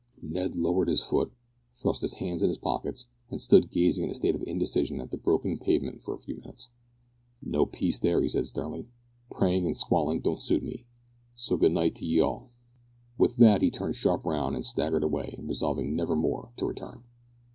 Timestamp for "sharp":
13.95-14.25